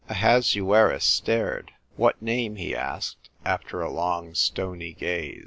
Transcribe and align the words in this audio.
Ahasuerus 0.09 1.05
stared." 1.05 1.73
What 1.95 2.19
name?" 2.23 2.55
he 2.55 2.75
asked, 2.75 3.29
after 3.45 3.83
a 3.83 3.91
long 3.91 4.33
stony 4.33 4.93
gaze. 4.93 5.37